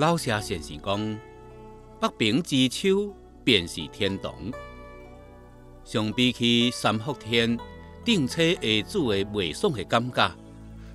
[0.00, 1.18] 老舍先生讲
[2.00, 3.14] ：“北平之秋
[3.44, 4.32] 便是天堂。”
[5.84, 7.58] 相比起三伏天
[8.02, 10.34] 顶车下煮的袂爽的感觉，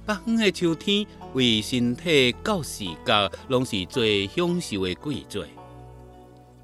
[0.07, 1.05] 北方的秋天
[1.35, 5.45] 为身体到视觉，拢是最享受的季节。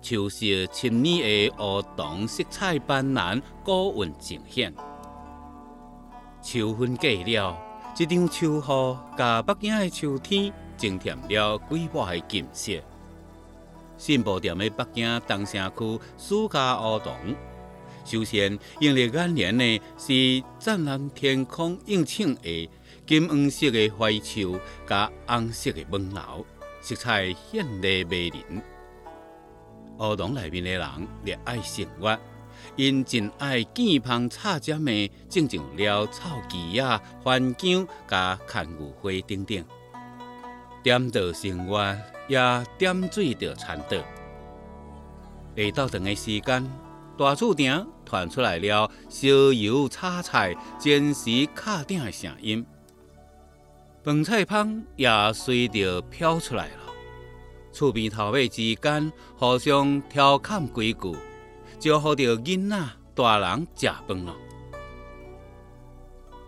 [0.02, 4.74] 秋色深腻的梧桐，色彩斑斓，古韵尽显。
[6.42, 7.56] 秋分过了，
[7.96, 10.52] 一场秋雨，甲北京的秋天
[10.82, 12.74] 增添了几抹的金色。
[13.98, 17.14] 信步店的北京东城区苏家梧桐，
[18.04, 22.68] 首先映入眼帘的是湛蓝天空映衬的
[23.06, 26.44] 金黄色的槐树，甲红色的门楼，
[26.82, 28.64] 色彩绚丽迷人。
[30.00, 32.18] 梧桐内面的人热爱生活，
[32.76, 39.64] 因真爱见芳插针的，种上了草鸡啊、番姜、加牵牛花等等。
[40.84, 41.96] 点着生活，
[42.28, 42.40] 也
[42.78, 44.00] 点缀着餐桌。
[45.56, 46.72] 下昼长的时间，
[47.18, 52.66] 大厝埕传出来了烧油炒菜、煎时敲鼎的声音，
[54.04, 56.74] 饭菜香也随着飘出来了。
[57.72, 61.16] 厝边头尾之间互相调侃几句，
[61.80, 64.36] 招呼着囡仔大人食饭了。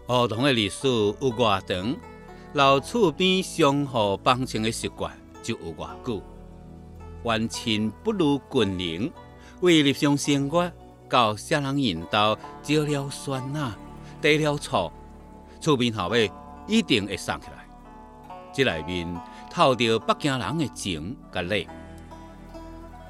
[0.07, 1.95] 儿童的历史有偌长，
[2.53, 6.21] 老厝边相互帮衬的习惯就有偌久。
[7.23, 9.11] 远亲不如近邻，
[9.61, 10.71] 为日常生活，
[11.09, 13.75] 到啥人引导，浇了酸啊，
[14.21, 14.91] 滴了醋，
[15.59, 16.31] 厝边头尾
[16.67, 17.67] 一定会送起来。
[18.53, 19.21] 这内面。
[19.49, 21.67] 透着北京人的情甲理。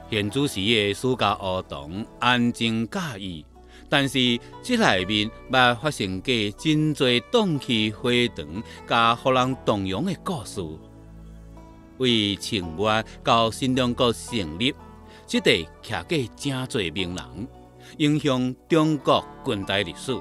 [0.09, 3.45] 现主时的暑假活动安静惬意，
[3.93, 10.59] 但是这内面也发生过真侪动气回肠、甲互人动容的故事。
[11.99, 14.73] 为清末到新中国成立，
[15.27, 17.47] 这地徛过真侪名人，
[17.97, 20.19] 影响中国近代历史，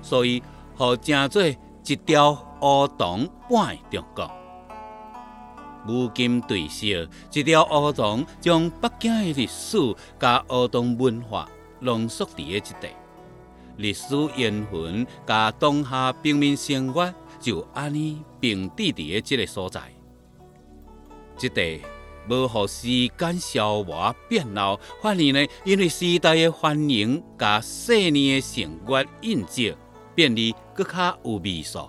[0.00, 0.40] 所以
[0.76, 2.30] 互真做一条
[2.62, 4.30] 乌桐半中国。
[5.88, 9.76] 如今对照，一条梧桐将北京的历史
[10.20, 11.48] 甲梧桐文化
[11.80, 12.88] 浓缩伫个一地，
[13.78, 19.80] 历史缘分甲当下平民生活就安尼并置伫个即个所在。
[21.36, 21.80] 即地
[22.28, 29.74] 无互时间消磨变老，反而呢，因为时代的繁荣甲细腻的生活印记，
[30.14, 31.88] 变得更加有味素。